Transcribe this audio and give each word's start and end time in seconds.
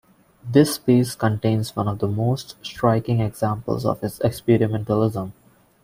This 0.43 0.79
piece 0.79 1.13
contains 1.13 1.75
one 1.75 1.87
of 1.87 1.99
the 1.99 2.07
most 2.07 2.55
striking 2.63 3.19
examples 3.21 3.85
of 3.85 3.99
his 4.01 4.17
experimentalism. 4.21 5.31